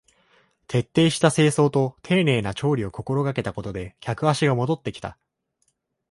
[0.65, 5.15] 徹底した清掃と丁寧な調理を心がけたことで客足が戻ってきた